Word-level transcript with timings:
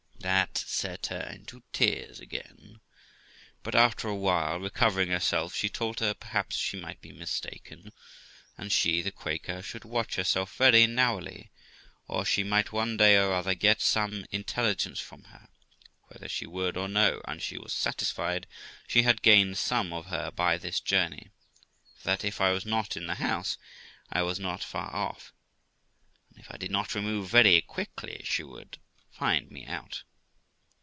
That 0.35 0.55
set 0.59 1.07
her 1.07 1.27
into 1.33 1.63
tears 1.73 2.19
again; 2.19 2.79
but 3.63 3.73
after 3.73 4.07
a 4.07 4.15
while, 4.15 4.59
recovering 4.59 5.09
herself, 5.09 5.55
she 5.55 5.67
told 5.67 5.99
her 5.99 6.13
perhaps 6.13 6.55
she 6.55 6.79
might 6.79 7.01
be 7.01 7.11
mistaken; 7.11 7.91
and 8.55 8.71
she 8.71 9.01
(the 9.01 9.11
Quaker) 9.11 9.63
should 9.63 9.83
watch 9.83 10.17
herself 10.17 10.55
very 10.55 10.85
narrowly, 10.85 11.49
or 12.07 12.23
she 12.23 12.43
might 12.43 12.71
one 12.71 12.99
time 12.99 13.15
or 13.15 13.33
other 13.33 13.55
get 13.55 13.81
some 13.81 14.25
intelligence 14.29 14.99
from 14.99 15.23
her, 15.25 15.47
whether 16.03 16.29
she 16.29 16.45
would 16.45 16.77
or 16.77 16.87
no; 16.87 17.19
and 17.27 17.41
she 17.41 17.57
was 17.57 17.73
satisfied 17.73 18.45
she 18.87 19.01
had 19.01 19.23
gained 19.23 19.57
some 19.57 19.91
of 19.91 20.05
her 20.05 20.29
by 20.29 20.55
this 20.55 20.79
journey, 20.79 21.31
for 21.97 22.03
that 22.03 22.23
if 22.23 22.39
I 22.39 22.51
was 22.51 22.63
not 22.65 22.95
in 22.95 23.07
the 23.07 23.15
house, 23.15 23.57
I 24.11 24.21
was 24.21 24.39
not 24.39 24.63
far 24.63 24.93
off; 24.95 25.33
and 26.29 26.37
if 26.37 26.51
I 26.51 26.57
did 26.57 26.69
not 26.71 26.93
remove 26.93 27.27
very 27.31 27.59
quickly, 27.63 28.21
she 28.23 28.43
would 28.43 28.77
find 29.09 29.49
me 29.49 29.65
out. 29.65 30.03